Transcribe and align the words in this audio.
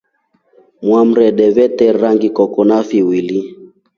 Mwarde 0.85 1.45
wete 1.55 1.85
rangi 2.01 2.29
Koko 2.37 2.61
na 2.69 2.77
fivili. 2.89 3.39